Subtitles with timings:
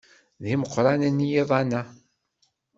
[0.41, 1.81] D imeqranen yiḍan-a.